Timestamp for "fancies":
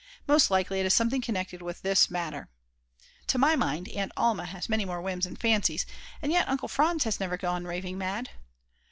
5.39-5.85